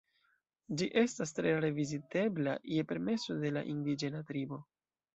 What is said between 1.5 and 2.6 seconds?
rare vizitebla